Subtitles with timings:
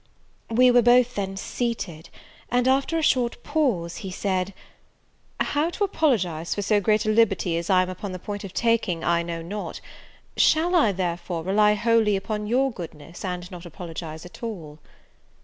[0.49, 2.09] We were then both seated;
[2.49, 4.51] and, after a short pause, he said,
[5.39, 8.51] "How to apologize for so great a liberty as I am upon the point of
[8.51, 9.79] taking, I know not;
[10.35, 14.79] shall I, therefore, rely wholly upon your goodness, and not apologize at all?"